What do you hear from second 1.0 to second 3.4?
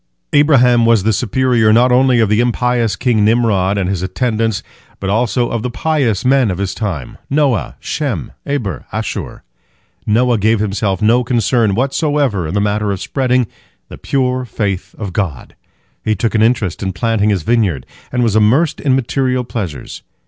the superior, not only of the impious king